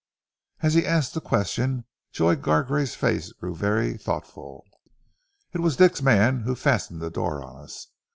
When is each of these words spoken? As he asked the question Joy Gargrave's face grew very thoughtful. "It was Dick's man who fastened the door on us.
As 0.63 0.73
he 0.73 0.83
asked 0.83 1.13
the 1.13 1.21
question 1.21 1.85
Joy 2.11 2.35
Gargrave's 2.35 2.95
face 2.95 3.31
grew 3.33 3.55
very 3.55 3.99
thoughtful. 3.99 4.65
"It 5.53 5.59
was 5.61 5.77
Dick's 5.77 6.01
man 6.01 6.39
who 6.41 6.55
fastened 6.55 7.01
the 7.03 7.11
door 7.11 7.43
on 7.43 7.61
us. 7.65 7.85